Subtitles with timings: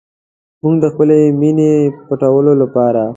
[0.61, 3.03] موږ د خپلې مینې د پټولو لپاره.